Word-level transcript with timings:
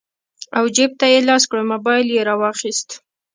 او 0.57 0.63
جېب 0.75 0.91
ته 0.99 1.05
يې 1.13 1.19
لاس 1.29 1.43
کړو 1.49 1.63
موبايل 1.71 2.07
يې 2.15 2.21
رواخيست 2.29 2.89